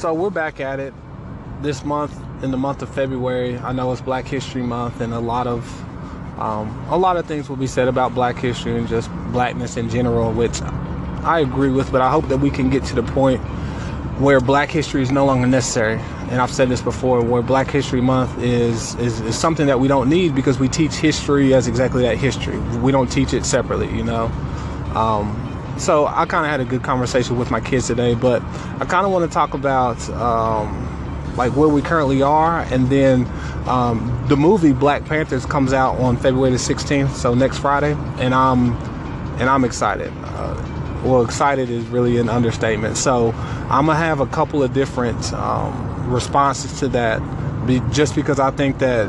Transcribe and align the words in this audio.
So 0.00 0.14
we're 0.14 0.30
back 0.30 0.60
at 0.60 0.80
it 0.80 0.94
this 1.60 1.84
month 1.84 2.18
in 2.42 2.50
the 2.50 2.56
month 2.56 2.80
of 2.80 2.88
February. 2.88 3.58
I 3.58 3.72
know 3.72 3.92
it's 3.92 4.00
Black 4.00 4.26
History 4.26 4.62
Month, 4.62 5.02
and 5.02 5.12
a 5.12 5.20
lot 5.20 5.46
of 5.46 5.62
um, 6.40 6.70
a 6.88 6.96
lot 6.96 7.18
of 7.18 7.26
things 7.26 7.50
will 7.50 7.58
be 7.58 7.66
said 7.66 7.86
about 7.86 8.14
Black 8.14 8.38
history 8.38 8.78
and 8.78 8.88
just 8.88 9.12
blackness 9.30 9.76
in 9.76 9.90
general, 9.90 10.32
which 10.32 10.62
I 10.62 11.40
agree 11.40 11.68
with. 11.68 11.92
But 11.92 12.00
I 12.00 12.10
hope 12.10 12.28
that 12.28 12.38
we 12.38 12.48
can 12.48 12.70
get 12.70 12.82
to 12.84 12.94
the 12.94 13.02
point 13.02 13.42
where 14.22 14.40
Black 14.40 14.70
history 14.70 15.02
is 15.02 15.10
no 15.10 15.26
longer 15.26 15.46
necessary. 15.46 16.00
And 16.30 16.40
I've 16.40 16.50
said 16.50 16.70
this 16.70 16.80
before, 16.80 17.22
where 17.22 17.42
Black 17.42 17.70
History 17.70 18.00
Month 18.00 18.38
is, 18.42 18.94
is 18.94 19.20
is 19.20 19.38
something 19.38 19.66
that 19.66 19.80
we 19.80 19.86
don't 19.86 20.08
need 20.08 20.34
because 20.34 20.58
we 20.58 20.70
teach 20.70 20.94
history 20.94 21.52
as 21.52 21.68
exactly 21.68 22.04
that 22.04 22.16
history. 22.16 22.58
We 22.78 22.90
don't 22.90 23.12
teach 23.12 23.34
it 23.34 23.44
separately, 23.44 23.94
you 23.94 24.04
know. 24.04 24.32
Um, 24.94 25.49
so 25.80 26.06
I 26.06 26.26
kind 26.26 26.44
of 26.44 26.50
had 26.50 26.60
a 26.60 26.64
good 26.64 26.82
conversation 26.82 27.38
with 27.38 27.50
my 27.50 27.60
kids 27.60 27.86
today, 27.86 28.14
but 28.14 28.42
I 28.42 28.84
kind 28.84 29.06
of 29.06 29.12
want 29.12 29.28
to 29.28 29.32
talk 29.32 29.54
about 29.54 30.08
um, 30.10 31.36
like 31.36 31.56
where 31.56 31.68
we 31.68 31.80
currently 31.80 32.22
are, 32.22 32.60
and 32.60 32.88
then 32.88 33.26
um, 33.66 34.24
the 34.28 34.36
movie 34.36 34.72
Black 34.72 35.04
Panthers 35.06 35.46
comes 35.46 35.72
out 35.72 35.98
on 35.98 36.16
February 36.16 36.50
the 36.50 36.58
16th, 36.58 37.14
so 37.14 37.34
next 37.34 37.58
Friday, 37.58 37.92
and 38.18 38.34
I'm 38.34 38.74
and 39.40 39.48
I'm 39.48 39.64
excited. 39.64 40.12
Uh, 40.22 41.00
well, 41.02 41.22
excited 41.24 41.70
is 41.70 41.86
really 41.86 42.18
an 42.18 42.28
understatement. 42.28 42.98
So 42.98 43.32
I'm 43.70 43.86
gonna 43.86 43.96
have 43.98 44.20
a 44.20 44.26
couple 44.26 44.62
of 44.62 44.74
different 44.74 45.32
um, 45.32 46.12
responses 46.12 46.78
to 46.80 46.88
that, 46.88 47.22
just 47.90 48.14
because 48.14 48.38
I 48.38 48.50
think 48.50 48.80
that 48.80 49.08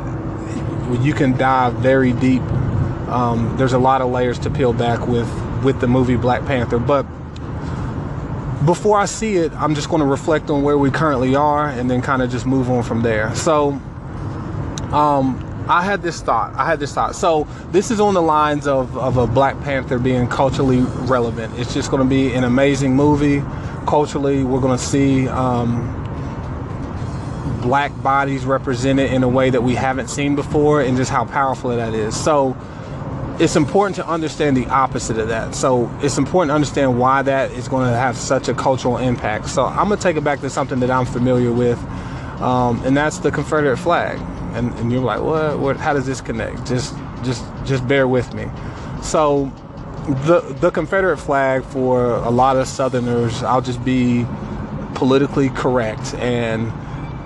you 1.02 1.14
can 1.14 1.38
dive 1.38 1.74
very 1.76 2.14
deep. 2.14 2.42
Um, 3.12 3.58
there's 3.58 3.74
a 3.74 3.80
lot 3.80 4.02
of 4.02 4.10
layers 4.10 4.40
to 4.40 4.50
peel 4.50 4.72
back 4.72 5.06
with 5.06 5.28
with 5.64 5.80
the 5.80 5.88
movie 5.88 6.16
Black 6.16 6.46
Panther. 6.46 6.80
But 6.80 7.04
before 8.66 9.00
I 9.00 9.06
see 9.06 9.38
it, 9.38 9.52
I'm 9.54 9.76
just 9.76 9.90
going 9.90 10.02
to 10.02 10.06
reflect 10.06 10.50
on 10.50 10.62
where 10.64 10.78
we 10.78 10.92
currently 10.92 11.36
are 11.36 11.68
and 11.68 11.90
then 11.90 12.02
kind 12.02 12.22
of 12.22 12.30
just 12.30 12.46
move 12.46 12.70
on 12.70 12.84
from 12.84 13.02
there. 13.02 13.34
So, 13.36 13.80
um, 14.92 15.48
I 15.68 15.84
had 15.84 16.02
this 16.02 16.22
thought. 16.22 16.54
I 16.56 16.66
had 16.66 16.80
this 16.80 16.94
thought. 16.94 17.16
So 17.16 17.48
this 17.72 17.92
is 17.92 18.00
on 18.00 18.14
the 18.14 18.22
lines 18.22 18.68
of, 18.68 18.98
of 18.98 19.18
a 19.18 19.28
Black 19.28 19.60
Panther 19.62 20.00
being 20.00 20.28
culturally 20.28 20.82
relevant. 21.08 21.58
It's 21.58 21.74
just 21.74 21.92
going 21.92 22.04
to 22.04 22.10
be 22.10 22.34
an 22.34 22.44
amazing 22.44 22.96
movie. 22.96 23.42
Culturally, 23.88 24.44
we're 24.44 24.60
going 24.60 24.78
to 24.78 24.84
see 24.84 25.28
um, 25.30 25.98
black 27.62 27.92
bodies 28.02 28.44
represented 28.44 29.12
in 29.14 29.24
a 29.24 29.30
way 29.30 29.50
that 29.50 29.62
we 29.64 29.76
haven't 29.76 30.10
seen 30.10 30.36
before, 30.36 30.82
and 30.82 30.98
just 30.98 31.12
how 31.12 31.26
powerful 31.26 31.70
that 31.70 31.94
is. 31.94 32.20
So 32.22 32.58
it's 33.42 33.56
important 33.56 33.96
to 33.96 34.08
understand 34.08 34.56
the 34.56 34.68
opposite 34.68 35.18
of 35.18 35.30
that. 35.30 35.56
So 35.56 35.90
it's 36.04 36.20
important 36.20 36.52
to 36.52 36.54
understand 36.54 37.00
why 37.00 37.24
that 37.24 37.50
is 37.52 37.68
going 37.68 37.88
to 37.88 37.98
have 37.98 38.16
such 38.16 38.48
a 38.48 38.54
cultural 38.54 38.98
impact. 38.98 39.50
So 39.50 39.66
I'm 39.66 39.88
going 39.88 39.98
to 39.98 40.04
take 40.04 40.16
it 40.16 40.24
back 40.24 40.42
to 40.42 40.50
something 40.50 40.80
that 40.82 40.92
I'm 40.92 41.08
familiar 41.08 41.52
with, 41.52 41.80
um, 42.40 42.84
and 42.86 42.96
that's 42.96 43.18
the 43.18 43.32
Confederate 43.32 43.78
flag. 43.78 44.20
And, 44.54 44.72
and 44.76 44.92
you're 44.92 45.02
like, 45.02 45.22
what, 45.22 45.58
what? 45.58 45.78
How 45.78 45.94
does 45.94 46.06
this 46.06 46.22
connect? 46.22 46.68
Just, 46.68 46.94
just, 47.24 47.44
just 47.66 47.88
bear 47.88 48.08
with 48.08 48.32
me. 48.36 48.46
So 49.02 49.52
the 50.26 50.42
the 50.60 50.72
Confederate 50.72 51.18
flag 51.18 51.64
for 51.64 52.16
a 52.18 52.30
lot 52.30 52.58
of 52.58 52.68
Southerners, 52.68 53.42
I'll 53.44 53.62
just 53.62 53.84
be 53.84 54.26
politically 54.94 55.50
correct 55.50 56.14
and 56.16 56.72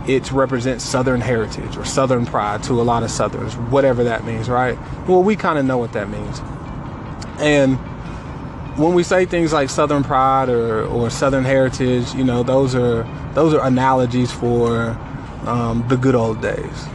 it 0.07 0.31
represents 0.31 0.83
Southern 0.83 1.21
heritage 1.21 1.77
or 1.77 1.85
Southern 1.85 2.25
pride 2.25 2.63
to 2.63 2.73
a 2.73 2.83
lot 2.83 3.03
of 3.03 3.11
Southerners, 3.11 3.55
whatever 3.55 4.03
that 4.03 4.25
means, 4.25 4.49
right? 4.49 4.77
Well, 5.07 5.23
we 5.23 5.35
kind 5.35 5.57
of 5.57 5.65
know 5.65 5.77
what 5.77 5.93
that 5.93 6.09
means. 6.09 6.41
And 7.39 7.77
when 8.77 8.93
we 8.93 9.03
say 9.03 9.25
things 9.25 9.53
like 9.53 9.69
Southern 9.69 10.03
pride 10.03 10.49
or, 10.49 10.85
or 10.85 11.09
Southern 11.09 11.43
heritage, 11.43 12.13
you 12.13 12.23
know, 12.23 12.43
those 12.43 12.75
are 12.75 13.03
those 13.33 13.53
are 13.53 13.65
analogies 13.65 14.31
for 14.31 14.97
um, 15.45 15.85
the 15.87 15.97
good 15.97 16.15
old 16.15 16.41
days. 16.41 16.87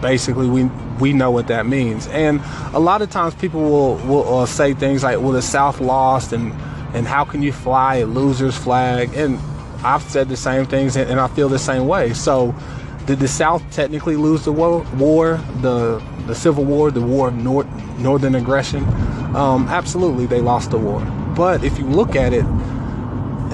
Basically, 0.00 0.48
we 0.48 0.64
we 1.00 1.12
know 1.12 1.30
what 1.30 1.48
that 1.48 1.66
means, 1.66 2.06
and 2.08 2.40
a 2.72 2.78
lot 2.78 3.02
of 3.02 3.10
times 3.10 3.34
people 3.34 3.60
will 3.60 3.96
will 3.96 4.38
uh, 4.38 4.46
say 4.46 4.74
things 4.74 5.02
like, 5.02 5.18
"Well, 5.18 5.32
the 5.32 5.42
South 5.42 5.80
lost," 5.80 6.32
and 6.32 6.52
and 6.94 7.06
how 7.06 7.24
can 7.24 7.42
you 7.42 7.52
fly 7.52 7.96
a 7.96 8.06
loser's 8.06 8.56
flag? 8.56 9.14
And 9.14 9.38
I've 9.84 10.02
said 10.02 10.28
the 10.28 10.36
same 10.36 10.66
things 10.66 10.96
and, 10.96 11.10
and 11.10 11.20
I 11.20 11.28
feel 11.28 11.48
the 11.48 11.58
same 11.58 11.86
way. 11.86 12.12
So, 12.14 12.54
did 13.06 13.20
the 13.20 13.28
South 13.28 13.62
technically 13.70 14.16
lose 14.16 14.44
the 14.44 14.52
war, 14.52 14.82
war 14.96 15.40
the 15.62 16.02
the 16.26 16.34
Civil 16.34 16.64
War, 16.64 16.90
the 16.90 17.00
War 17.00 17.28
of 17.28 17.36
North, 17.36 17.66
Northern 17.98 18.34
Aggression? 18.34 18.84
Um, 19.34 19.66
absolutely, 19.68 20.26
they 20.26 20.40
lost 20.40 20.70
the 20.70 20.78
war. 20.78 21.00
But 21.34 21.64
if 21.64 21.78
you 21.78 21.86
look 21.86 22.16
at 22.16 22.32
it 22.32 22.44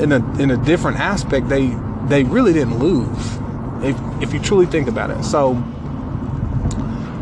in 0.02 0.12
a 0.12 0.38
in 0.40 0.50
a 0.50 0.56
different 0.56 0.98
aspect, 0.98 1.48
they 1.48 1.68
they 2.08 2.24
really 2.24 2.52
didn't 2.52 2.78
lose. 2.78 3.38
If 3.82 3.96
if 4.22 4.34
you 4.34 4.40
truly 4.40 4.66
think 4.66 4.88
about 4.88 5.10
it, 5.10 5.22
so. 5.24 5.62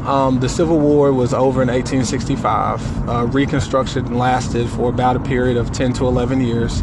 Um, 0.03 0.41
the 0.41 0.49
Civil 0.49 0.81
War 0.81 1.13
was 1.13 1.33
over 1.33 1.63
in 1.63 1.69
1865. 1.69 3.09
Uh, 3.09 3.27
Reconstruction 3.27 4.19
lasted 4.19 4.69
for 4.69 4.89
about 4.89 5.15
a 5.15 5.21
period 5.21 5.57
of 5.57 5.71
10 5.71 5.93
to 5.93 6.09
11 6.09 6.41
years, 6.41 6.81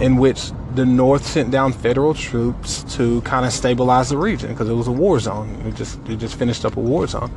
in 0.00 0.16
which 0.16 0.50
the 0.76 0.84
North 0.84 1.26
sent 1.26 1.50
down 1.50 1.72
federal 1.72 2.12
troops 2.12 2.84
to 2.96 3.22
kind 3.22 3.46
of 3.46 3.52
stabilize 3.52 4.10
the 4.10 4.18
region 4.18 4.50
because 4.50 4.68
it 4.68 4.74
was 4.74 4.86
a 4.86 4.92
war 4.92 5.18
zone. 5.18 5.48
It 5.66 5.74
just 5.74 5.98
it 6.06 6.18
just 6.18 6.36
finished 6.38 6.64
up 6.64 6.76
a 6.76 6.80
war 6.80 7.06
zone. 7.06 7.32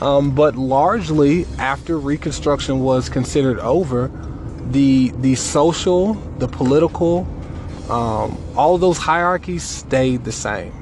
Um, 0.00 0.32
but 0.32 0.54
largely, 0.54 1.44
after 1.58 1.98
Reconstruction 1.98 2.80
was 2.80 3.08
considered 3.08 3.58
over, 3.58 4.10
the 4.70 5.12
the 5.18 5.34
social, 5.34 6.14
the 6.38 6.46
political, 6.46 7.26
um, 7.90 8.38
all 8.56 8.78
those 8.78 8.96
hierarchies 8.96 9.64
stayed 9.64 10.24
the 10.24 10.32
same. 10.32 10.72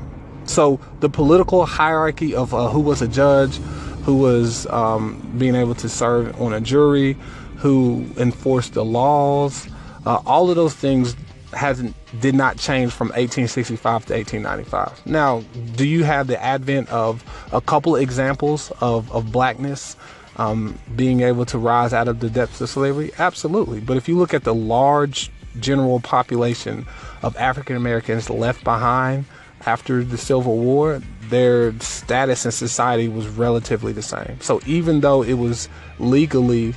So 0.44 0.78
the 1.00 1.08
political 1.08 1.64
hierarchy 1.64 2.34
of 2.34 2.52
uh, 2.52 2.68
who 2.68 2.80
was 2.80 3.00
a 3.00 3.08
judge, 3.08 3.56
who 4.04 4.16
was 4.16 4.66
um, 4.66 5.34
being 5.38 5.54
able 5.54 5.74
to 5.76 5.88
serve 5.88 6.38
on 6.40 6.52
a 6.52 6.60
jury, 6.60 7.16
who 7.56 8.06
enforced 8.18 8.74
the 8.74 8.84
laws, 8.84 9.66
uh, 10.04 10.20
all 10.26 10.50
of 10.50 10.56
those 10.56 10.74
things 10.74 11.16
hasn't 11.56 11.94
did 12.20 12.34
not 12.34 12.58
change 12.58 12.92
from 12.92 13.08
1865 13.08 14.06
to 14.06 14.14
1895. 14.14 15.06
Now, 15.06 15.42
do 15.74 15.86
you 15.86 16.04
have 16.04 16.26
the 16.26 16.42
advent 16.42 16.88
of 16.90 17.24
a 17.52 17.60
couple 17.60 17.96
examples 17.96 18.70
of, 18.80 19.10
of 19.12 19.32
blackness 19.32 19.96
um, 20.36 20.78
being 20.94 21.22
able 21.22 21.46
to 21.46 21.58
rise 21.58 21.92
out 21.92 22.08
of 22.08 22.20
the 22.20 22.30
depths 22.30 22.60
of 22.60 22.68
slavery? 22.68 23.10
Absolutely. 23.18 23.80
But 23.80 23.96
if 23.96 24.08
you 24.08 24.16
look 24.16 24.34
at 24.34 24.44
the 24.44 24.54
large 24.54 25.30
general 25.60 26.00
population 26.00 26.86
of 27.22 27.36
African 27.36 27.76
Americans 27.76 28.28
left 28.28 28.62
behind 28.62 29.24
after 29.64 30.04
the 30.04 30.18
Civil 30.18 30.58
War, 30.58 31.00
their 31.22 31.78
status 31.80 32.44
in 32.44 32.52
society 32.52 33.08
was 33.08 33.26
relatively 33.26 33.92
the 33.92 34.02
same. 34.02 34.38
So 34.40 34.60
even 34.66 35.00
though 35.00 35.22
it 35.22 35.34
was 35.34 35.68
legally 35.98 36.74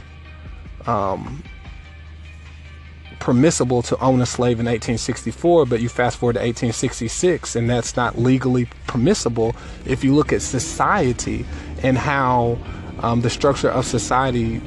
um, 0.88 1.44
permissible 3.20 3.82
to 3.84 3.98
own 4.00 4.22
a 4.22 4.26
slave 4.26 4.60
in 4.60 4.66
1864, 4.66 5.66
but 5.66 5.82
you 5.82 5.90
fast 5.90 6.18
forward 6.18 6.34
to 6.34 6.40
1866, 6.40 7.56
and 7.56 7.70
that's 7.70 7.96
not 7.96 8.18
legally 8.18 8.68
permissible. 8.88 9.56
If 9.86 10.04
you 10.04 10.16
look 10.16 10.34
at 10.34 10.42
society 10.42 11.46
and 11.84 11.98
how 11.98 12.58
um, 13.00 13.22
the 13.22 13.30
structure 13.30 13.70
of 13.70 13.86
society, 13.86 14.62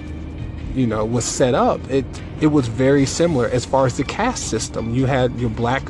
you 0.75 0.87
know, 0.87 1.05
was 1.05 1.25
set 1.25 1.55
up, 1.55 1.81
it 1.91 2.05
it 2.41 2.49
was 2.49 2.69
very 2.69 3.07
similar 3.07 3.47
as 3.49 3.65
far 3.65 3.87
as 3.87 3.97
the 3.97 4.05
caste 4.05 4.49
system. 4.49 4.95
You 4.95 5.07
had 5.07 5.39
your 5.39 5.51
black, 5.51 5.83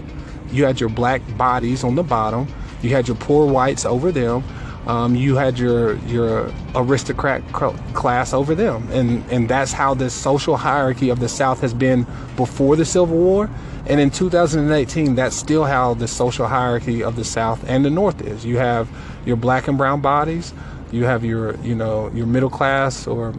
you 0.50 0.64
had 0.64 0.80
your 0.80 0.90
black 0.90 1.22
bodies 1.36 1.84
on 1.84 1.94
the 1.94 2.02
bottom. 2.02 2.46
You 2.82 2.90
had 2.90 3.06
your 3.06 3.16
poor 3.16 3.46
whites 3.46 3.84
over 3.84 4.10
them 4.10 4.42
um, 4.86 5.14
you 5.14 5.36
had 5.36 5.58
your 5.58 5.96
your 6.06 6.52
aristocrat 6.74 7.42
class 7.52 8.32
over 8.32 8.54
them, 8.54 8.88
and 8.90 9.24
and 9.30 9.48
that's 9.48 9.72
how 9.72 9.94
the 9.94 10.10
social 10.10 10.56
hierarchy 10.56 11.08
of 11.08 11.20
the 11.20 11.28
South 11.28 11.60
has 11.60 11.72
been 11.72 12.06
before 12.36 12.74
the 12.74 12.84
Civil 12.84 13.16
War, 13.16 13.48
and 13.86 14.00
in 14.00 14.10
2018, 14.10 15.14
that's 15.14 15.36
still 15.36 15.64
how 15.64 15.94
the 15.94 16.08
social 16.08 16.46
hierarchy 16.46 17.02
of 17.02 17.14
the 17.14 17.24
South 17.24 17.62
and 17.68 17.84
the 17.84 17.90
North 17.90 18.22
is. 18.22 18.44
You 18.44 18.58
have 18.58 18.88
your 19.24 19.36
black 19.36 19.68
and 19.68 19.78
brown 19.78 20.00
bodies, 20.00 20.52
you 20.90 21.04
have 21.04 21.24
your 21.24 21.56
you 21.58 21.76
know 21.76 22.10
your 22.12 22.26
middle 22.26 22.50
class 22.50 23.06
or 23.06 23.32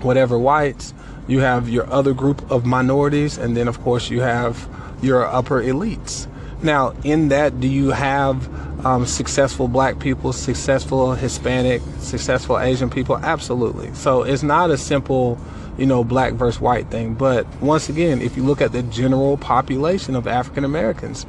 whatever 0.00 0.38
whites, 0.38 0.94
you 1.28 1.40
have 1.40 1.68
your 1.68 1.90
other 1.92 2.14
group 2.14 2.50
of 2.50 2.64
minorities, 2.64 3.36
and 3.36 3.54
then 3.56 3.68
of 3.68 3.80
course 3.82 4.08
you 4.08 4.22
have 4.22 4.68
your 5.02 5.26
upper 5.26 5.62
elites. 5.62 6.28
Now, 6.62 6.94
in 7.02 7.28
that, 7.28 7.60
do 7.60 7.66
you 7.66 7.90
have 7.90 8.86
um, 8.86 9.04
successful 9.04 9.66
black 9.66 9.98
people, 9.98 10.32
successful 10.32 11.14
Hispanic, 11.14 11.82
successful 11.98 12.58
Asian 12.58 12.88
people? 12.88 13.16
Absolutely. 13.16 13.92
So 13.94 14.22
it's 14.22 14.44
not 14.44 14.70
a 14.70 14.78
simple, 14.78 15.38
you 15.76 15.86
know, 15.86 16.04
black 16.04 16.34
versus 16.34 16.60
white 16.60 16.88
thing. 16.88 17.14
But 17.14 17.46
once 17.60 17.88
again, 17.88 18.22
if 18.22 18.36
you 18.36 18.44
look 18.44 18.60
at 18.60 18.72
the 18.72 18.82
general 18.84 19.36
population 19.36 20.14
of 20.14 20.28
African 20.28 20.64
Americans, 20.64 21.26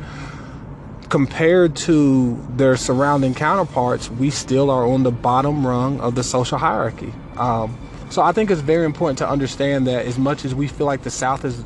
compared 1.10 1.76
to 1.76 2.44
their 2.56 2.78
surrounding 2.78 3.34
counterparts, 3.34 4.12
we 4.12 4.30
still 4.30 4.70
are 4.70 4.86
on 4.86 5.04
the 5.04 5.12
bottom 5.12 5.66
rung 5.66 6.00
of 6.00 6.16
the 6.16 6.24
social 6.24 6.58
hierarchy. 6.60 7.14
Um, 7.38 7.78
so 8.10 8.22
I 8.22 8.32
think 8.32 8.52
it's 8.52 8.62
very 8.62 8.86
important 8.86 9.18
to 9.20 9.28
understand 9.30 9.88
that 9.88 10.06
as 10.06 10.20
much 10.20 10.46
as 10.46 10.54
we 10.54 10.68
feel 10.68 10.86
like 10.86 11.02
the 11.02 11.12
South 11.12 11.44
is 11.46 11.64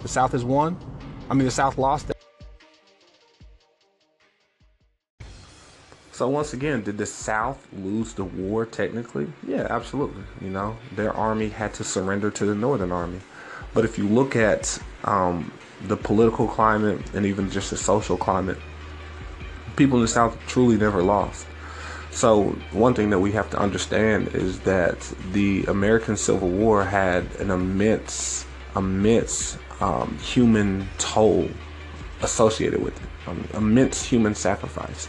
the 0.00 0.08
South 0.08 0.34
is 0.34 0.44
won, 0.44 0.78
I 1.30 1.34
mean 1.34 1.44
the 1.44 1.50
South 1.50 1.78
lost 1.78 2.13
So 6.14 6.28
once 6.28 6.52
again, 6.52 6.84
did 6.84 6.96
the 6.96 7.06
South 7.06 7.66
lose 7.72 8.14
the 8.14 8.22
war 8.22 8.66
technically? 8.66 9.26
Yeah, 9.44 9.66
absolutely. 9.68 10.22
You 10.40 10.50
know, 10.50 10.76
their 10.94 11.12
army 11.12 11.48
had 11.48 11.74
to 11.74 11.82
surrender 11.82 12.30
to 12.30 12.46
the 12.46 12.54
Northern 12.54 12.92
Army. 12.92 13.18
But 13.72 13.84
if 13.84 13.98
you 13.98 14.06
look 14.06 14.36
at 14.36 14.78
um, 15.02 15.52
the 15.88 15.96
political 15.96 16.46
climate 16.46 17.00
and 17.14 17.26
even 17.26 17.50
just 17.50 17.70
the 17.70 17.76
social 17.76 18.16
climate, 18.16 18.58
people 19.74 19.96
in 19.96 20.02
the 20.02 20.08
South 20.08 20.38
truly 20.46 20.76
never 20.76 21.02
lost. 21.02 21.48
So 22.12 22.50
one 22.70 22.94
thing 22.94 23.10
that 23.10 23.18
we 23.18 23.32
have 23.32 23.50
to 23.50 23.58
understand 23.58 24.28
is 24.36 24.60
that 24.60 25.00
the 25.32 25.64
American 25.64 26.16
Civil 26.16 26.48
War 26.48 26.84
had 26.84 27.24
an 27.40 27.50
immense, 27.50 28.46
immense 28.76 29.58
um, 29.80 30.16
human 30.18 30.88
toll 30.98 31.50
associated 32.22 32.84
with 32.84 32.96
it, 33.02 33.28
um, 33.28 33.48
immense 33.54 34.04
human 34.04 34.36
sacrifice. 34.36 35.08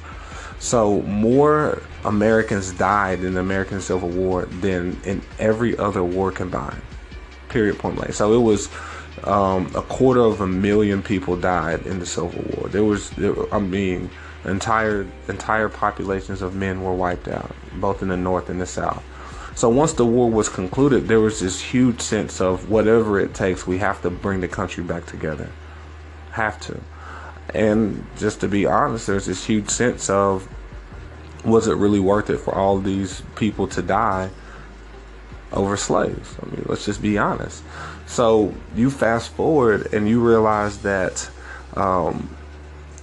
So 0.60 1.02
more 1.02 1.81
Americans 2.04 2.72
died 2.72 3.24
in 3.24 3.34
the 3.34 3.40
American 3.40 3.81
Civil 3.81 4.10
War 4.10 4.46
than 4.46 5.00
in 5.04 5.22
every 5.40 5.78
other 5.78 6.04
war 6.04 6.31
combined. 6.31 6.81
Period. 7.50 7.78
Point 7.78 7.98
blank. 7.98 8.13
So 8.13 8.34
it 8.34 8.42
was 8.42 8.69
um, 9.24 9.72
a 9.75 9.81
quarter 9.81 10.22
of 10.22 10.42
a 10.42 10.48
million 10.48 11.02
people 11.02 11.36
died 11.36 11.86
in 11.86 12.00
the 12.00 12.06
Civil 12.06 12.44
War. 12.57 12.69
There 12.69 12.84
was, 12.84 13.10
there, 13.12 13.54
I 13.54 13.60
mean, 13.60 14.10
entire 14.44 15.07
entire 15.28 15.69
populations 15.69 16.42
of 16.42 16.56
men 16.56 16.84
were 16.84 16.94
wiped 16.94 17.28
out, 17.28 17.56
both 17.75 18.02
in 18.02 18.10
the 18.10 18.18
North 18.18 18.50
and 18.50 18.62
the 18.62 18.66
South. 18.66 19.04
So 19.56 19.69
once 19.69 19.94
the 19.94 20.06
war 20.06 20.30
was 20.30 20.50
concluded, 20.50 21.07
there 21.07 21.22
was 21.22 21.40
this 21.40 21.62
huge 21.62 22.02
sense 22.02 22.42
of 22.42 22.69
whatever 22.69 23.19
it 23.19 23.34
takes, 23.34 23.66
we 23.66 23.78
have 23.78 24.02
to 24.02 24.10
bring 24.10 24.42
the 24.42 24.50
country 24.50 24.84
back 24.84 25.06
together. 25.06 25.50
Have 26.31 26.60
to. 26.62 26.81
And 27.56 28.06
just 28.18 28.42
to 28.42 28.48
be 28.48 28.66
honest, 28.66 29.07
there's 29.07 29.25
this 29.25 29.46
huge 29.46 29.69
sense 29.69 30.10
of 30.10 30.48
was 31.46 31.68
it 31.68 31.75
really 31.75 32.00
worth 32.00 32.30
it 32.30 32.38
for 32.38 32.54
all 32.54 32.80
these 32.80 33.22
people 33.36 33.68
to 33.69 33.81
die 33.81 34.30
over 35.54 35.78
slaves? 35.78 36.36
I 36.42 36.48
mean, 36.48 36.66
let's 36.68 36.86
just 36.86 37.02
be 37.02 37.18
honest. 37.18 37.63
So 38.07 38.54
you 38.75 38.90
fast 38.90 39.31
forward 39.31 39.94
and 39.94 40.10
you 40.10 40.25
realize 40.25 40.80
that 40.80 41.30
um, 41.75 42.36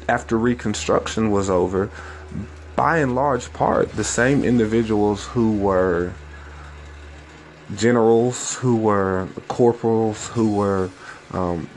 after 0.08 0.37
Reconstruction 0.37 1.31
was 1.31 1.49
over, 1.49 1.90
by 2.76 2.99
and 2.99 3.14
large 3.14 3.52
part, 3.52 3.93
the 3.93 4.04
same 4.04 4.44
individuals 4.44 5.26
who 5.26 5.56
were 5.56 6.12
generals, 7.76 8.54
who 8.56 8.76
were 8.76 9.28
corporals, 9.49 10.28
who 10.28 10.54
were 10.54 10.90
um, 11.32 11.69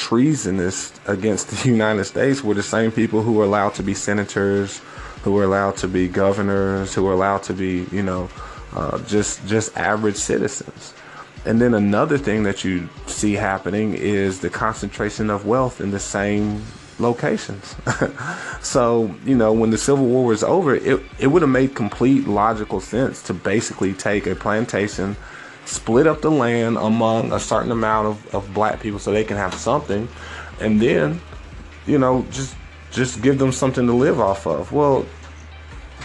treasonous 0.00 0.92
against 1.06 1.48
the 1.50 1.68
United 1.78 2.04
States 2.04 2.42
were 2.42 2.54
the 2.54 2.62
same 2.62 2.90
people 2.90 3.22
who 3.22 3.32
were 3.32 3.44
allowed 3.44 3.74
to 3.74 3.82
be 3.82 3.94
senators, 3.94 4.78
who 5.22 5.32
were 5.32 5.44
allowed 5.44 5.76
to 5.76 5.86
be 5.86 6.08
governors, 6.08 6.94
who 6.94 7.02
were 7.04 7.12
allowed 7.12 7.42
to 7.42 7.52
be, 7.52 7.86
you 7.92 8.02
know, 8.02 8.28
uh, 8.74 8.98
just 9.04 9.46
just 9.46 9.76
average 9.76 10.16
citizens. 10.16 10.94
And 11.44 11.60
then 11.60 11.74
another 11.74 12.18
thing 12.18 12.42
that 12.44 12.64
you 12.64 12.88
see 13.06 13.34
happening 13.34 13.94
is 13.94 14.40
the 14.40 14.50
concentration 14.50 15.30
of 15.30 15.46
wealth 15.46 15.80
in 15.80 15.90
the 15.90 15.98
same 15.98 16.62
locations. 16.98 17.76
so, 18.62 19.14
you 19.24 19.36
know, 19.36 19.52
when 19.52 19.70
the 19.70 19.78
Civil 19.78 20.06
War 20.06 20.26
was 20.26 20.42
over, 20.42 20.74
it, 20.74 21.00
it 21.18 21.28
would 21.28 21.42
have 21.42 21.50
made 21.50 21.74
complete 21.74 22.26
logical 22.26 22.80
sense 22.80 23.22
to 23.22 23.34
basically 23.34 23.94
take 23.94 24.26
a 24.26 24.34
plantation, 24.34 25.16
split 25.70 26.06
up 26.06 26.20
the 26.20 26.30
land 26.30 26.76
among 26.76 27.32
a 27.32 27.38
certain 27.38 27.70
amount 27.70 28.08
of, 28.08 28.34
of 28.34 28.52
black 28.52 28.80
people 28.80 28.98
so 28.98 29.12
they 29.12 29.24
can 29.24 29.36
have 29.36 29.54
something, 29.54 30.08
and 30.60 30.80
then, 30.80 31.20
you 31.86 31.98
know, 31.98 32.26
just 32.30 32.56
just 32.90 33.22
give 33.22 33.38
them 33.38 33.52
something 33.52 33.86
to 33.86 33.92
live 33.92 34.18
off 34.20 34.46
of. 34.46 34.72
Well, 34.72 35.06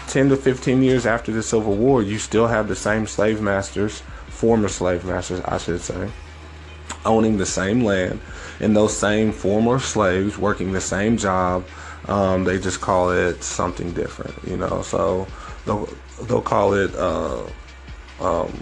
10 0.06 0.28
to 0.28 0.36
15 0.36 0.82
years 0.82 1.04
after 1.04 1.32
the 1.32 1.42
Civil 1.42 1.74
War, 1.74 2.00
you 2.00 2.18
still 2.18 2.46
have 2.46 2.68
the 2.68 2.76
same 2.76 3.06
slave 3.06 3.40
masters 3.40 4.02
former 4.28 4.68
slave 4.68 5.04
masters, 5.04 5.40
I 5.44 5.58
should 5.58 5.80
say, 5.80 6.10
owning 7.04 7.38
the 7.38 7.46
same 7.46 7.82
land 7.82 8.20
and 8.60 8.76
those 8.76 8.96
same 8.96 9.32
former 9.32 9.78
slaves 9.78 10.38
working 10.38 10.72
the 10.72 10.80
same 10.80 11.16
job. 11.16 11.64
Um, 12.06 12.44
they 12.44 12.58
just 12.58 12.80
call 12.80 13.10
it 13.10 13.42
something 13.42 13.92
different, 13.92 14.34
you 14.46 14.56
know. 14.56 14.82
So 14.82 15.26
they'll 15.64 15.88
they'll 16.24 16.42
call 16.42 16.74
it 16.74 16.94
uh, 16.94 17.42
um, 18.20 18.52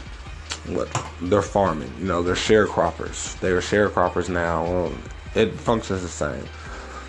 what 0.66 0.88
they're 1.20 1.42
farming. 1.42 1.92
You 1.98 2.06
know, 2.06 2.22
they're 2.22 2.34
sharecroppers. 2.34 3.38
They 3.40 3.50
are 3.50 3.60
sharecroppers 3.60 4.28
now. 4.28 4.86
Um, 4.86 5.02
it 5.34 5.54
functions 5.54 6.02
the 6.02 6.08
same. 6.08 6.44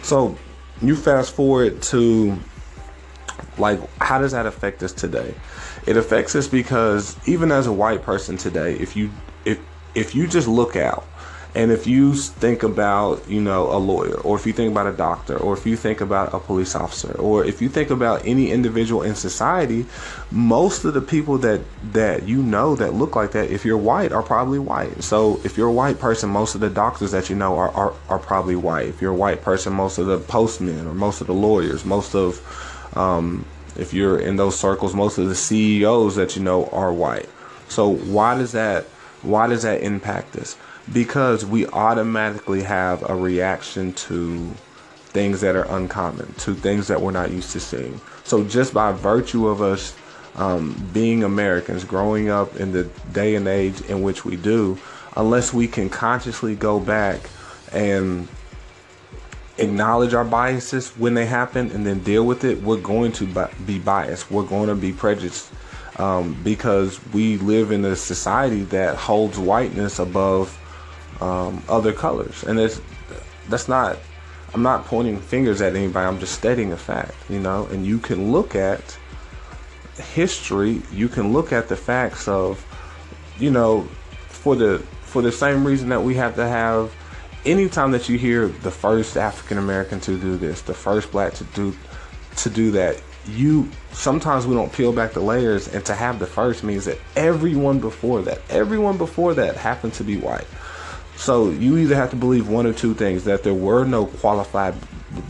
So 0.02 0.38
you 0.82 0.96
fast 0.96 1.34
forward 1.34 1.82
to 1.84 2.38
like, 3.58 3.80
how 4.00 4.20
does 4.20 4.32
that 4.34 4.46
affect 4.46 4.84
us 4.84 4.92
today? 4.92 5.34
It 5.86 5.98
affects 5.98 6.36
us 6.36 6.48
because 6.48 7.18
even 7.28 7.52
as 7.52 7.68
a 7.68 7.74
white 7.74 8.04
person 8.04 8.38
today, 8.38 8.74
if 8.76 8.96
you 8.96 9.12
if 9.46 9.60
if 9.94 10.16
you 10.16 10.28
just 10.28 10.48
look 10.48 10.76
out 10.76 11.08
and 11.56 11.72
if 11.72 11.88
you 11.88 12.14
think 12.14 12.64
about, 12.64 13.28
you 13.30 13.40
know, 13.40 13.72
a 13.72 13.80
lawyer, 13.80 14.16
or 14.22 14.36
if 14.36 14.46
you 14.46 14.52
think 14.52 14.72
about 14.72 14.88
a 14.88 14.92
doctor, 14.92 15.38
or 15.38 15.54
if 15.54 15.66
you 15.66 15.78
think 15.78 16.02
about 16.02 16.34
a 16.34 16.40
police 16.40 16.76
officer, 16.76 17.14
or 17.14 17.46
if 17.46 17.62
you 17.62 17.70
think 17.70 17.90
about 17.90 18.26
any 18.26 18.52
individual 18.52 19.04
in 19.04 19.16
society, 19.16 19.86
most 20.32 20.84
of 20.84 20.94
the 20.94 21.02
people 21.02 21.38
that 21.40 21.62
that 21.94 22.28
you 22.28 22.44
know 22.44 22.76
that 22.76 22.94
look 22.94 23.16
like 23.16 23.32
that, 23.32 23.50
if 23.50 23.64
you're 23.64 23.78
white, 23.78 24.12
are 24.12 24.22
probably 24.22 24.60
white. 24.60 25.02
So 25.02 25.40
if 25.46 25.58
you're 25.58 25.70
a 25.70 25.74
white 25.74 25.98
person, 25.98 26.30
most 26.30 26.56
of 26.56 26.62
the 26.62 26.70
doctors 26.70 27.12
that 27.12 27.30
you 27.30 27.38
know 27.38 27.58
are 27.58 27.72
are, 27.72 27.94
are 28.10 28.20
probably 28.20 28.58
white. 28.58 28.88
If 28.90 29.02
you're 29.02 29.14
a 29.14 29.16
white 29.16 29.42
person, 29.42 29.72
most 29.72 29.98
of 29.98 30.08
the 30.08 30.20
postmen 30.20 30.86
or 30.86 30.94
most 30.94 31.22
of 31.22 31.28
the 31.28 31.34
lawyers, 31.34 31.86
most 31.86 32.16
of 32.16 32.42
um, 32.98 33.46
if 33.78 33.94
you're 33.94 34.20
in 34.20 34.36
those 34.36 34.60
circles, 34.60 34.94
most 34.94 35.18
of 35.18 35.30
the 35.30 35.36
CEOs 35.36 36.16
that 36.18 36.36
you 36.36 36.44
know 36.44 36.68
are 36.68 36.92
white. 36.92 37.30
So 37.70 37.96
why 37.96 38.38
does 38.38 38.52
that 38.52 38.84
why 39.22 39.48
does 39.48 39.64
that 39.64 39.82
impact 39.82 40.36
us? 40.36 40.58
Because 40.92 41.46
we 41.46 41.66
automatically 41.68 42.64
have 42.64 43.08
a 43.10 43.16
reaction 43.16 43.94
to 43.94 44.52
things 45.06 45.42
that 45.42 45.56
are 45.56 45.66
uncommon, 45.76 46.34
to 46.34 46.54
things 46.54 46.88
that 46.88 47.02
we're 47.02 47.12
not 47.12 47.32
used 47.32 47.52
to 47.52 47.60
seeing. 47.60 48.00
So 48.24 48.44
just 48.44 48.74
by 48.74 48.92
virtue 48.92 49.48
of 49.48 49.62
us 49.62 49.96
um, 50.36 50.90
being 50.94 51.24
Americans, 51.24 51.84
growing 51.84 52.30
up 52.30 52.56
in 52.58 52.72
the 52.72 52.84
day 53.14 53.36
and 53.36 53.48
age 53.48 53.82
in 53.82 54.02
which 54.02 54.26
we 54.26 54.36
do, 54.36 54.78
unless 55.16 55.54
we 55.54 55.68
can 55.68 55.90
consciously 55.90 56.56
go 56.56 56.80
back 56.80 57.22
and 57.72 58.28
acknowledge 59.58 60.14
our 60.14 60.26
biases 60.26 60.90
when 60.98 61.14
they 61.14 61.26
happen 61.26 61.72
and 61.72 61.86
then 61.86 62.00
deal 62.00 62.26
with 62.26 62.44
it, 62.44 62.62
we're 62.62 62.82
going 62.82 63.12
to 63.14 63.50
be 63.66 63.80
biased. 63.80 64.30
We're 64.30 64.44
going 64.44 64.68
to 64.68 64.76
be 64.76 64.92
prejudiced 64.92 65.50
um, 65.98 66.38
because 66.44 67.00
we 67.14 67.38
live 67.38 67.72
in 67.72 67.86
a 67.86 67.96
society 67.96 68.64
that 68.64 68.96
holds 68.96 69.40
whiteness 69.40 70.00
above 70.00 70.60
um, 71.22 71.62
other 71.70 71.94
colors, 71.94 72.44
and 72.44 72.60
it's 72.60 72.82
that's 73.50 73.68
not. 73.68 73.98
I'm 74.54 74.64
not 74.64 74.86
pointing 74.86 75.20
fingers 75.20 75.62
at 75.62 75.76
anybody. 75.76 76.08
I'm 76.08 76.20
just 76.20 76.34
stating 76.34 76.72
a 76.72 76.78
fact, 76.78 77.14
you 77.30 77.40
know. 77.40 77.66
And 77.68 77.86
you 77.86 78.00
can 78.00 78.32
look 78.32 78.56
at 78.56 78.98
history. 79.98 80.82
You 80.94 81.10
can 81.10 81.34
look 81.34 81.52
at 81.52 81.68
the 81.68 81.76
facts 81.76 82.30
of, 82.30 82.66
you 83.38 83.52
know, 83.52 83.82
for 84.28 84.56
the 84.56 84.80
for 85.02 85.22
the 85.22 85.32
same 85.32 85.66
reason 85.66 85.90
that 85.90 86.02
we 86.02 86.16
have 86.16 86.36
to 86.36 86.48
have 86.48 86.94
anytime 87.46 87.92
that 87.92 88.10
you 88.10 88.18
hear 88.18 88.48
the 88.48 88.72
first 88.72 89.18
African 89.18 89.58
American 89.58 90.00
to 90.02 90.18
do 90.18 90.38
this, 90.38 90.62
the 90.62 90.74
first 90.74 91.12
black 91.12 91.34
to 91.36 91.44
do 91.46 91.76
to 92.38 92.50
do 92.50 92.72
that, 92.72 93.02
you 93.28 93.70
sometimes 93.92 94.46
we 94.46 94.56
don't 94.56 94.72
peel 94.72 94.92
back 94.92 95.14
the 95.14 95.22
layers 95.22 95.74
and 95.74 95.86
to 95.86 95.94
have 95.94 96.20
the 96.20 96.26
first 96.26 96.64
means 96.64 96.86
that 96.86 97.00
everyone 97.16 97.80
before 97.80 98.22
that, 98.24 98.42
everyone 98.50 98.98
before 98.98 99.34
that 99.34 99.56
happened 99.56 99.94
to 99.94 100.04
be 100.04 100.18
white. 100.18 100.48
So 101.18 101.50
you 101.50 101.78
either 101.78 101.96
have 101.96 102.10
to 102.12 102.16
believe 102.16 102.50
one 102.50 102.66
or 102.66 102.74
two 102.74 102.94
things 102.94 103.24
that 103.24 103.44
there 103.44 103.54
were 103.54 103.86
no 103.86 104.06
qualified 104.06 104.76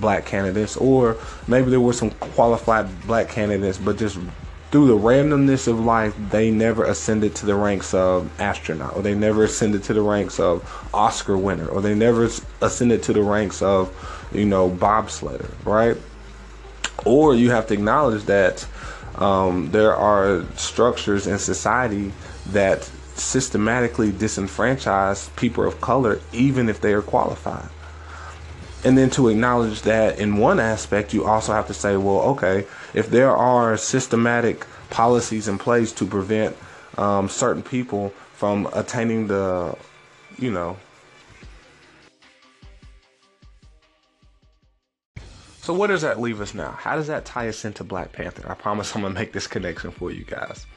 black 0.02 0.26
candidates 0.26 0.78
or 0.78 1.16
maybe 1.48 1.70
there 1.70 1.80
were 1.80 1.94
some 1.94 2.10
qualified 2.10 2.88
black 3.06 3.30
candidates 3.30 3.78
but 3.78 3.98
just 3.98 4.18
through 4.76 4.88
the 4.88 4.98
randomness 4.98 5.70
of 5.70 5.80
life, 5.80 6.14
they 6.32 6.52
never 6.52 6.84
ascended 6.84 7.34
to 7.36 7.46
the 7.46 7.56
ranks 7.56 7.94
of 7.94 8.30
astronaut, 8.42 8.94
or 8.94 9.02
they 9.02 9.16
never 9.16 9.46
ascended 9.46 9.84
to 9.84 9.94
the 9.94 10.02
ranks 10.02 10.38
of 10.38 10.90
Oscar 10.94 11.38
winner, 11.38 11.66
or 11.68 11.82
they 11.82 11.96
never 11.96 12.30
ascended 12.60 13.02
to 13.04 13.14
the 13.14 13.22
ranks 13.22 13.62
of, 13.62 13.90
you 14.34 14.44
know, 14.44 14.70
bobsledder, 14.70 15.50
right? 15.64 15.96
Or 17.06 17.36
you 17.36 17.52
have 17.52 17.68
to 17.68 17.74
acknowledge 17.74 18.24
that 18.24 18.68
um, 19.16 19.72
there 19.72 19.96
are 19.96 20.44
structures 20.58 21.26
in 21.26 21.40
society 21.40 22.12
that 22.48 22.92
systematically 23.16 24.12
disenfranchise 24.12 25.36
people 25.36 25.66
of 25.66 25.82
color, 25.82 26.20
even 26.32 26.70
if 26.70 26.82
they 26.82 26.94
are 26.94 27.02
qualified. 27.02 27.70
And 28.84 28.98
then 28.98 29.10
to 29.12 29.30
acknowledge 29.30 29.82
that 29.82 30.20
in 30.20 30.38
one 30.38 30.60
aspect, 30.60 31.14
you 31.14 31.26
also 31.26 31.54
have 31.54 31.66
to 31.68 31.74
say, 31.74 31.98
well, 31.98 32.20
okay, 32.22 32.68
if 32.94 33.10
there 33.10 33.36
are 33.36 33.78
systematic 33.78 34.68
policies 34.92 35.48
in 35.48 35.58
place 35.58 35.92
to 35.94 36.06
prevent 36.06 36.56
um, 36.98 37.28
certain 37.28 37.64
people 37.64 38.10
from 38.34 38.68
attaining 38.74 39.28
the, 39.28 39.76
you 40.38 40.52
know, 40.52 40.78
So 45.66 45.74
where 45.74 45.88
does 45.88 46.04
that 46.04 46.22
leave 46.22 46.42
us 46.42 46.54
now? 46.54 46.74
How 46.74 46.96
does 46.96 47.08
that 47.08 47.26
tie 47.26 47.48
us 47.48 47.66
into 47.66 47.84
Black 47.84 48.12
Panther? 48.12 48.48
I 48.48 48.54
promise 48.54 48.96
I'm 48.96 49.02
gonna 49.02 49.16
make 49.16 49.34
this 49.34 49.48
connection 49.48 49.90
for 49.90 50.12
you 50.12 50.24
guys. 50.24 50.68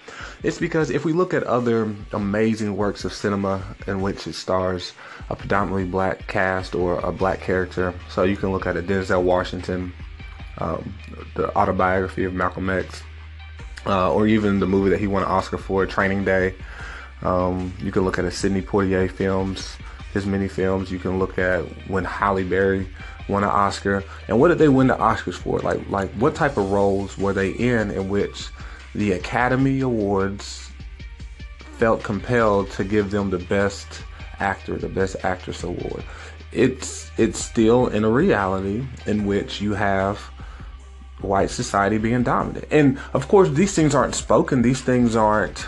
It's 0.43 0.59
because 0.59 0.89
if 0.89 1.05
we 1.05 1.13
look 1.13 1.35
at 1.35 1.43
other 1.43 1.95
amazing 2.13 2.75
works 2.75 3.05
of 3.05 3.13
cinema 3.13 3.63
in 3.87 4.01
which 4.01 4.27
it 4.27 4.33
stars 4.33 4.95
a 5.29 5.37
predominantly 5.37 5.85
black 5.85 6.27
cast 6.27 6.75
or 6.75 7.01
a 7.01 7.13
black 7.13 7.43
character, 7.43 7.93
so 8.09 8.23
you 8.23 8.35
can 8.35 8.51
look 8.51 8.67
at 8.67 8.79
a 8.79 8.83
Denzel 8.83 9.23
Washington, 9.23 9.93
um, 10.57 10.95
the 11.35 11.55
autobiography 11.55 12.25
of 12.25 12.33
Malcolm 12.33 12.71
X, 12.71 13.03
uh, 13.85 14.11
or 14.11 14.27
even 14.27 14.59
the 14.59 14.67
movie 14.67 14.89
that 14.89 15.01
he 15.01 15.07
won 15.07 15.23
an 15.23 15.29
Oscar 15.29 15.59
for, 15.59 15.85
Training 15.85 16.25
Day. 16.25 16.55
Um, 17.21 17.75
you 17.79 17.93
can 17.93 18.05
look 18.05 18.19
at 18.19 18.25
a 18.25 18.31
Sidney 18.31 18.63
Poitier 18.63 19.11
films, 19.11 19.77
his 20.15 20.25
many 20.25 20.49
films. 20.49 20.91
You 20.91 20.99
can 20.99 21.19
look 21.19 21.39
at 21.39 21.61
when 21.89 22.05
Halle 22.05 22.43
Berry 22.43 22.89
won 23.29 23.45
an 23.45 23.51
Oscar, 23.51 24.03
and 24.27 24.41
what 24.41 24.49
did 24.49 24.59
they 24.59 24.69
win 24.69 24.87
the 24.89 24.97
Oscars 24.97 25.35
for? 25.35 25.59
Like, 25.61 25.89
like 25.91 26.11
what 26.13 26.35
type 26.35 26.57
of 26.57 26.71
roles 26.71 27.17
were 27.19 27.33
they 27.33 27.51
in 27.51 27.91
in 27.91 28.09
which 28.09 28.49
the 28.95 29.13
Academy 29.13 29.81
Awards 29.81 30.71
felt 31.79 32.03
compelled 32.03 32.71
to 32.73 32.85
give 32.85 33.11
them 33.11 33.31
the 33.31 33.39
best 33.39 33.87
actor, 34.41 34.77
the 34.77 34.89
best 34.89 35.17
actress 35.23 35.63
award? 35.63 36.03
It's 36.53 37.11
it's 37.19 37.39
still 37.39 37.89
in 37.89 38.05
a 38.05 38.11
reality 38.11 38.87
in 39.07 39.27
which 39.27 39.61
you 39.61 39.75
have 39.75 40.19
white 41.21 41.51
society 41.51 41.99
being 41.99 42.23
dominant, 42.23 42.67
and 42.71 42.99
of 43.13 43.29
course 43.29 43.51
these 43.51 43.75
things 43.75 43.95
aren't 43.95 44.15
spoken. 44.15 44.63
These 44.63 44.81
things 44.81 45.15
aren't 45.15 45.67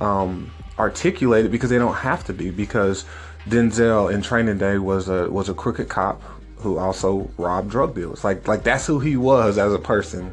um, 0.00 0.50
articulated 0.78 1.50
because 1.50 1.70
they 1.70 1.78
don't 1.78 1.94
have 1.94 2.24
to 2.24 2.34
be 2.34 2.50
because 2.50 3.04
Denzel 3.48 4.12
in 4.12 4.20
Training 4.20 4.58
Day 4.58 4.78
was 4.78 5.08
a 5.08 5.30
was 5.30 5.48
a 5.48 5.54
crooked 5.54 5.88
cop 5.88 6.22
who 6.60 6.78
also 6.78 7.30
robbed 7.36 7.70
drug 7.70 7.94
dealers. 7.94 8.24
Like 8.24 8.46
like 8.48 8.62
that's 8.62 8.86
who 8.86 9.00
he 9.00 9.16
was 9.16 9.58
as 9.58 9.72
a 9.72 9.78
person. 9.78 10.32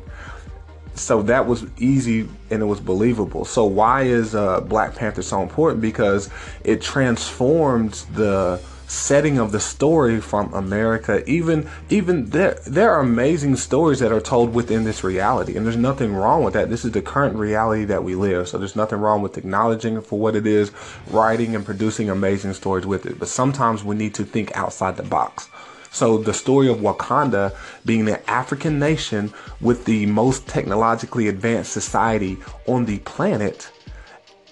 So 0.96 1.24
that 1.24 1.46
was 1.46 1.65
easy 1.77 2.27
and 2.50 2.62
it 2.62 2.65
was 2.65 2.79
believable. 2.79 3.44
So 3.44 3.65
why 3.65 4.03
is 4.03 4.34
uh, 4.34 4.62
Black 4.62 4.96
Panther 4.96 5.22
so 5.22 5.41
important? 5.41 5.82
Because 5.82 6.29
it 6.63 6.82
transformed 6.82 8.05
the 8.13 8.62
setting 8.88 9.39
of 9.39 9.51
the 9.51 9.60
story 9.60 10.22
from 10.22 10.53
America. 10.53 11.27
Even 11.29 11.67
even 11.89 12.29
there 12.29 12.58
there 12.65 12.91
are 12.91 13.00
amazing 13.00 13.55
stories 13.55 14.00
that 14.00 14.12
are 14.12 14.22
told 14.22 14.53
within 14.53 14.84
this 14.84 15.03
reality, 15.03 15.55
and 15.55 15.65
there's 15.65 15.77
nothing 15.77 16.13
wrong 16.13 16.44
with 16.44 16.53
that. 16.53 16.70
This 16.70 16.86
is 16.86 16.91
the 16.91 17.01
current 17.01 17.36
reality 17.36 17.86
that 17.86 18.03
we 18.03 18.15
live. 18.15 18.48
So 18.48 18.58
there's 18.58 18.75
nothing 18.75 19.00
wrong 19.00 19.22
with 19.22 19.38
acknowledging 19.38 20.01
for 20.01 20.20
what 20.20 20.36
it 20.36 20.46
is, 20.48 20.72
writing 21.10 21.55
and 21.55 21.65
producing 21.65 22.10
amazing 22.10 22.53
stories 22.53 22.86
with 22.86 23.05
it. 23.05 23.20
But 23.20 23.27
sometimes 23.27 23.84
we 23.84 23.96
need 23.96 24.13
to 24.15 24.24
think 24.24 24.55
outside 24.55 24.98
the 24.98 25.03
box. 25.03 25.50
So 25.96 26.18
the 26.18 26.34
story 26.34 26.68
of 26.68 26.80
Wakanda 26.80 27.56
being 27.86 28.04
the 28.04 28.30
African 28.30 28.80
nation 28.80 29.34
with 29.62 29.86
the 29.86 30.06
most 30.08 30.46
technologically 30.46 31.30
advanced 31.30 31.72
society 31.72 32.38
on 32.68 32.84
the 32.84 33.00
planet. 33.00 33.72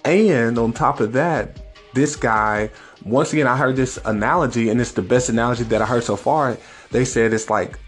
And 0.06 0.58
on 0.58 0.72
top 0.72 1.00
of 1.00 1.12
that, 1.12 1.60
this 1.92 2.16
guy 2.16 2.70
once 3.04 3.34
again, 3.34 3.46
I 3.46 3.58
heard 3.58 3.76
this 3.76 3.98
analogy, 4.06 4.70
and 4.70 4.80
it's 4.80 4.92
the 4.92 5.02
best 5.02 5.28
analogy 5.28 5.64
that 5.64 5.82
I 5.82 5.84
heard 5.84 6.04
so 6.04 6.16
far. 6.16 6.56
They 6.90 7.04
said 7.04 7.34
it's 7.34 7.50
like 7.50 7.78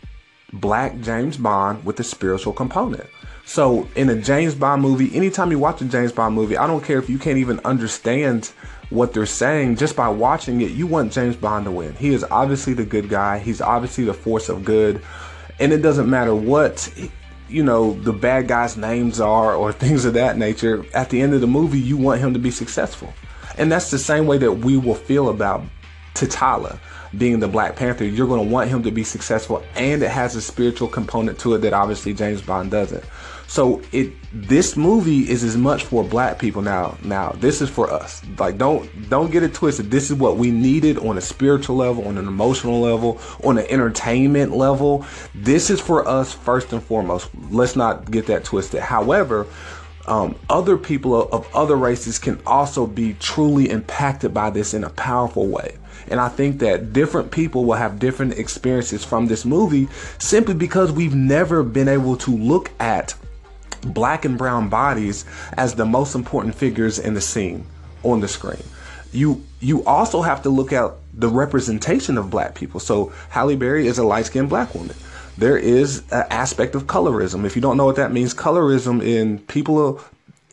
black 0.53 1.01
James 1.01 1.39
Bond 1.39 1.83
with 1.87 1.99
a 2.01 2.05
spiritual 2.05 2.53
component. 2.53 3.09
So 3.47 3.89
in 3.95 4.11
a 4.11 4.21
James 4.21 4.57
Bond 4.57 4.83
movie, 4.83 5.15
anytime 5.17 5.53
you 5.53 5.59
watch 5.61 5.81
a 5.81 5.85
James 5.85 6.11
Bond 6.11 6.35
movie, 6.35 6.57
I 6.57 6.67
don't 6.67 6.83
care 6.83 6.99
if 6.99 7.09
you 7.09 7.17
can't 7.17 7.39
even 7.39 7.61
understand 7.61 8.53
what 8.91 9.15
they're 9.15 9.25
saying, 9.25 9.77
just 9.77 9.95
by 9.95 10.09
watching 10.09 10.61
it, 10.63 10.73
you 10.73 10.87
want 10.89 11.13
James 11.13 11.37
Bond 11.37 11.65
to 11.67 11.71
win. 11.71 11.95
He 11.95 12.13
is 12.13 12.25
obviously 12.25 12.75
the 12.75 12.85
good 12.85 13.09
guy. 13.09 13.39
He's 13.39 13.61
obviously 13.61 14.05
the 14.05 14.15
force 14.15 14.49
of 14.49 14.65
good. 14.65 15.01
And 15.61 15.73
it 15.73 15.79
doesn't 15.79 16.11
matter 16.11 16.35
what 16.35 16.93
you 17.49 17.63
know 17.63 17.93
the 18.01 18.13
bad 18.13 18.49
guys' 18.49 18.77
names 18.77 19.21
are 19.21 19.55
or 19.55 19.73
things 19.85 20.05
of 20.05 20.15
that 20.15 20.37
nature. 20.37 20.85
At 20.93 21.11
the 21.11 21.23
end 21.23 21.33
of 21.33 21.41
the 21.41 21.47
movie, 21.47 21.81
you 21.81 21.97
want 21.97 22.21
him 22.21 22.33
to 22.35 22.41
be 22.41 22.51
successful. 22.51 23.15
And 23.59 23.71
that's 23.71 23.93
the 23.93 23.99
same 23.99 24.27
way 24.27 24.39
that 24.39 24.53
we 24.53 24.77
will 24.77 24.97
feel 24.97 25.29
about 25.29 25.63
T'Challa 26.15 26.81
being 27.17 27.39
the 27.41 27.49
Black 27.49 27.77
Panther. 27.77 28.05
You're 28.05 28.27
going 28.27 28.45
to 28.45 28.53
want 28.53 28.71
him 28.71 28.83
to 28.83 28.91
be 28.91 29.05
successful, 29.05 29.63
and 29.77 30.03
it 30.03 30.11
has 30.11 30.35
a 30.35 30.43
spiritual 30.43 30.89
component 30.89 31.39
to 31.41 31.55
it 31.55 31.59
that 31.59 31.73
obviously 31.73 32.13
James 32.13 32.43
Bond 32.43 32.71
doesn't. 32.71 33.05
So 33.47 33.81
it 33.93 34.13
this 34.33 34.77
movie 34.77 35.29
is 35.29 35.45
as 35.45 35.57
much 35.57 35.85
for 35.85 36.03
black 36.03 36.39
people 36.39 36.63
now. 36.63 36.97
Now 37.05 37.31
this 37.31 37.63
is 37.63 37.71
for 37.71 37.91
us. 37.91 38.23
Like 38.39 38.59
don't 38.59 38.89
don't 39.09 39.31
get 39.31 39.43
it 39.43 39.55
twisted. 39.55 39.91
This 39.91 40.11
is 40.11 40.17
what 40.17 40.37
we 40.37 40.51
needed 40.51 40.99
on 40.99 41.17
a 41.17 41.21
spiritual 41.21 41.77
level, 41.77 42.07
on 42.07 42.19
an 42.19 42.27
emotional 42.27 42.81
level, 42.81 43.21
on 43.45 43.59
an 43.59 43.67
entertainment 43.69 44.53
level. 44.53 45.07
This 45.35 45.71
is 45.71 45.81
for 45.81 46.07
us 46.07 46.33
first 46.33 46.73
and 46.73 46.83
foremost. 46.83 47.31
Let's 47.51 47.77
not 47.77 48.11
get 48.11 48.27
that 48.27 48.45
twisted. 48.45 48.81
However, 48.81 49.47
um, 50.07 50.37
other 50.49 50.77
people 50.77 51.29
of 51.31 51.53
other 51.55 51.77
races 51.77 52.19
can 52.19 52.41
also 52.47 52.87
be 52.87 53.15
truly 53.15 53.71
impacted 53.71 54.33
by 54.33 54.51
this 54.51 54.75
in 54.75 54.85
a 54.85 54.91
powerful 54.91 55.49
way. 55.49 55.79
And 56.09 56.21
I 56.21 56.29
think 56.29 56.61
that 56.61 56.93
different 56.93 57.31
people 57.31 57.65
will 57.65 57.75
have 57.75 57.99
different 57.99 58.39
experiences 58.39 59.05
from 59.05 59.27
this 59.27 59.45
movie 59.45 59.89
simply 60.19 60.55
because 60.55 60.93
we've 60.93 61.15
never 61.15 61.63
been 61.63 61.89
able 61.89 62.17
to 62.19 62.31
look 62.31 62.71
at 62.79 63.15
black 63.93 64.25
and 64.25 64.37
brown 64.37 64.69
bodies 64.69 65.25
as 65.57 65.75
the 65.75 65.87
most 65.87 66.15
important 66.15 66.55
figures 66.55 66.99
in 66.99 67.15
the 67.15 67.21
scene 67.21 67.67
on 68.03 68.21
the 68.21 68.29
screen. 68.29 68.63
You 69.13 69.45
you 69.61 69.85
also 69.85 70.23
have 70.23 70.43
to 70.43 70.51
look 70.51 70.73
at 70.73 70.93
the 71.15 71.29
representation 71.29 72.19
of 72.19 72.31
black 72.31 72.55
people. 72.55 72.81
So 72.81 73.13
Halle 73.31 73.57
Berry 73.57 73.87
is 73.87 73.99
a 73.99 74.05
light-skinned 74.05 74.49
black 74.49 74.75
woman 74.75 74.97
there 75.39 75.57
is 75.57 76.03
an 76.11 76.25
aspect 76.31 76.75
of 76.75 76.87
colorism. 76.87 77.45
If 77.45 77.57
you 77.57 77.63
don't 77.63 77.77
know 77.77 77.85
what 77.85 77.97
that 77.97 78.13
means, 78.13 78.35
colorism 78.35 79.03
in 79.05 79.39
people 79.41 80.01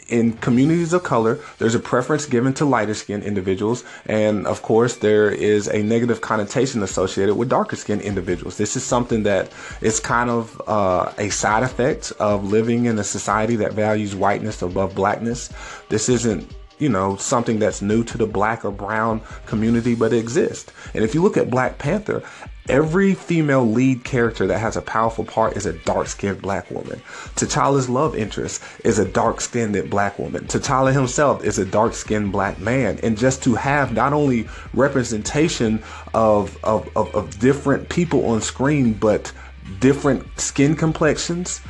in 0.09 0.33
communities 0.33 0.93
of 0.93 1.03
color, 1.03 1.39
there's 1.57 1.75
a 1.75 1.79
preference 1.79 2.25
given 2.25 2.53
to 2.55 2.65
lighter 2.65 2.93
skinned 2.93 3.23
individuals. 3.23 3.83
And 4.05 4.45
of 4.47 4.61
course, 4.61 4.97
there 4.97 5.29
is 5.29 5.67
a 5.67 5.83
negative 5.83 6.21
connotation 6.21 6.83
associated 6.83 7.35
with 7.35 7.49
darker 7.49 7.75
skinned 7.75 8.01
individuals. 8.01 8.57
This 8.57 8.75
is 8.75 8.83
something 8.83 9.23
that 9.23 9.51
is 9.81 9.99
kind 9.99 10.29
of 10.29 10.61
uh, 10.67 11.11
a 11.17 11.29
side 11.29 11.63
effect 11.63 12.11
of 12.19 12.45
living 12.45 12.85
in 12.85 12.99
a 12.99 13.03
society 13.03 13.55
that 13.57 13.73
values 13.73 14.15
whiteness 14.15 14.61
above 14.61 14.95
blackness. 14.95 15.49
This 15.89 16.09
isn't 16.09 16.49
you 16.83 16.89
know, 16.89 17.15
something 17.15 17.59
that's 17.59 17.81
new 17.81 18.03
to 18.03 18.17
the 18.17 18.27
black 18.27 18.65
or 18.65 18.71
brown 18.71 19.21
community, 19.45 19.95
but 19.95 20.11
it 20.11 20.17
exists. 20.17 20.69
And 20.93 21.01
if 21.01 21.15
you 21.15 21.23
look 21.23 21.37
at 21.37 21.49
Black 21.49 21.77
Panther, 21.77 22.21
every 22.67 23.13
female 23.13 23.65
lead 23.65 24.03
character 24.03 24.45
that 24.47 24.59
has 24.59 24.75
a 24.75 24.81
powerful 24.81 25.23
part 25.23 25.55
is 25.55 25.65
a 25.65 25.71
dark 25.71 26.07
skinned 26.07 26.41
black 26.41 26.69
woman. 26.69 27.01
T'Challa's 27.35 27.89
love 27.89 28.17
interest 28.17 28.61
is 28.83 28.99
a 28.99 29.05
dark 29.05 29.39
skinned 29.39 29.89
black 29.89 30.19
woman. 30.19 30.45
T'Challa 30.45 30.91
himself 30.91 31.41
is 31.45 31.57
a 31.57 31.65
dark 31.65 31.93
skinned 31.93 32.33
black 32.33 32.59
man. 32.59 32.99
And 33.01 33.17
just 33.17 33.41
to 33.43 33.55
have 33.55 33.93
not 33.93 34.11
only 34.11 34.45
representation 34.73 35.81
of, 36.13 36.61
of, 36.65 36.89
of, 36.97 37.15
of 37.15 37.39
different 37.39 37.87
people 37.87 38.25
on 38.25 38.41
screen, 38.41 38.91
but 38.91 39.31
different 39.79 40.25
skin 40.37 40.75
complexions, 40.75 41.61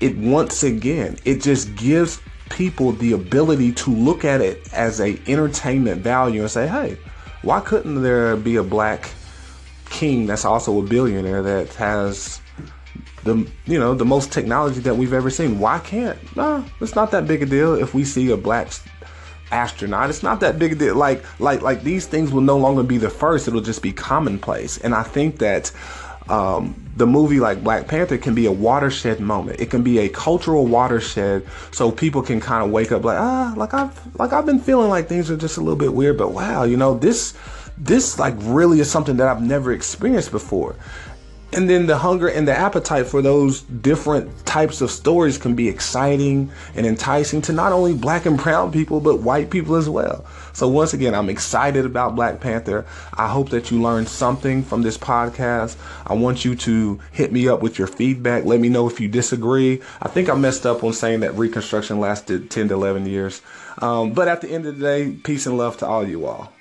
it 0.00 0.16
once 0.16 0.62
again, 0.62 1.18
it 1.26 1.42
just 1.42 1.76
gives 1.76 2.22
people 2.54 2.92
the 2.92 3.12
ability 3.12 3.72
to 3.72 3.90
look 3.90 4.24
at 4.24 4.40
it 4.40 4.72
as 4.72 5.00
a 5.00 5.18
entertainment 5.26 6.02
value 6.02 6.40
and 6.40 6.50
say, 6.50 6.68
hey, 6.68 6.96
why 7.42 7.60
couldn't 7.60 8.02
there 8.02 8.36
be 8.36 8.56
a 8.56 8.62
black 8.62 9.10
king 9.90 10.26
that's 10.26 10.44
also 10.44 10.78
a 10.78 10.82
billionaire 10.82 11.42
that 11.42 11.74
has 11.74 12.40
the 13.24 13.36
you 13.66 13.78
know 13.78 13.94
the 13.94 14.04
most 14.04 14.32
technology 14.32 14.80
that 14.80 14.96
we've 14.96 15.12
ever 15.12 15.30
seen? 15.30 15.58
Why 15.58 15.80
can't? 15.80 16.18
No, 16.36 16.64
it's 16.80 16.94
not 16.94 17.10
that 17.10 17.26
big 17.26 17.42
a 17.42 17.46
deal 17.46 17.74
if 17.74 17.92
we 17.92 18.04
see 18.04 18.30
a 18.30 18.36
black 18.36 18.68
astronaut. 19.50 20.08
It's 20.08 20.22
not 20.22 20.40
that 20.40 20.58
big 20.58 20.72
a 20.72 20.74
deal. 20.76 20.94
Like 20.94 21.24
like 21.40 21.60
like 21.60 21.82
these 21.82 22.06
things 22.06 22.30
will 22.30 22.40
no 22.42 22.56
longer 22.56 22.84
be 22.84 22.98
the 22.98 23.10
first. 23.10 23.48
It'll 23.48 23.60
just 23.60 23.82
be 23.82 23.92
commonplace. 23.92 24.78
And 24.78 24.94
I 24.94 25.02
think 25.02 25.38
that 25.38 25.72
um, 26.28 26.74
the 26.96 27.06
movie 27.06 27.40
like 27.40 27.62
Black 27.62 27.86
Panther 27.88 28.16
can 28.18 28.34
be 28.34 28.46
a 28.46 28.52
watershed 28.52 29.20
moment. 29.20 29.60
It 29.60 29.70
can 29.70 29.82
be 29.82 29.98
a 29.98 30.08
cultural 30.08 30.66
watershed, 30.66 31.46
so 31.72 31.90
people 31.90 32.22
can 32.22 32.40
kind 32.40 32.64
of 32.64 32.70
wake 32.70 32.92
up 32.92 33.04
like 33.04 33.18
ah, 33.18 33.52
like 33.56 33.74
I've 33.74 34.18
like 34.18 34.32
I've 34.32 34.46
been 34.46 34.60
feeling 34.60 34.88
like 34.88 35.08
things 35.08 35.30
are 35.30 35.36
just 35.36 35.56
a 35.56 35.60
little 35.60 35.78
bit 35.78 35.92
weird, 35.92 36.16
but 36.16 36.32
wow, 36.32 36.64
you 36.64 36.76
know 36.76 36.94
this 36.94 37.34
this 37.76 38.18
like 38.18 38.34
really 38.38 38.80
is 38.80 38.90
something 38.90 39.16
that 39.16 39.28
I've 39.28 39.42
never 39.42 39.72
experienced 39.72 40.30
before 40.30 40.76
and 41.54 41.70
then 41.70 41.86
the 41.86 41.98
hunger 41.98 42.28
and 42.28 42.46
the 42.46 42.56
appetite 42.56 43.06
for 43.06 43.22
those 43.22 43.62
different 43.62 44.44
types 44.46 44.80
of 44.80 44.90
stories 44.90 45.38
can 45.38 45.54
be 45.54 45.68
exciting 45.68 46.50
and 46.74 46.86
enticing 46.86 47.40
to 47.42 47.52
not 47.52 47.72
only 47.72 47.94
black 47.94 48.26
and 48.26 48.36
brown 48.38 48.72
people 48.72 49.00
but 49.00 49.20
white 49.20 49.50
people 49.50 49.76
as 49.76 49.88
well. 49.88 50.24
So 50.52 50.68
once 50.68 50.94
again 50.94 51.14
i'm 51.14 51.28
excited 51.28 51.84
about 51.84 52.14
black 52.14 52.40
panther. 52.40 52.86
I 53.14 53.28
hope 53.28 53.50
that 53.50 53.70
you 53.70 53.80
learned 53.80 54.08
something 54.08 54.62
from 54.62 54.82
this 54.82 54.98
podcast. 54.98 55.76
I 56.06 56.14
want 56.14 56.44
you 56.44 56.54
to 56.56 57.00
hit 57.12 57.32
me 57.32 57.48
up 57.48 57.62
with 57.62 57.78
your 57.78 57.88
feedback. 57.88 58.44
Let 58.44 58.60
me 58.60 58.68
know 58.68 58.88
if 58.88 59.00
you 59.00 59.08
disagree. 59.08 59.82
I 60.00 60.08
think 60.08 60.28
i 60.28 60.34
messed 60.34 60.66
up 60.66 60.84
on 60.84 60.92
saying 60.92 61.20
that 61.20 61.34
reconstruction 61.34 62.00
lasted 62.00 62.50
10 62.50 62.68
to 62.68 62.74
11 62.74 63.06
years. 63.06 63.42
Um, 63.78 64.12
but 64.12 64.28
at 64.28 64.40
the 64.40 64.48
end 64.48 64.66
of 64.66 64.78
the 64.78 64.84
day 64.84 65.10
peace 65.12 65.46
and 65.46 65.58
love 65.58 65.76
to 65.78 65.86
all 65.86 66.06
you 66.06 66.26
all 66.26 66.53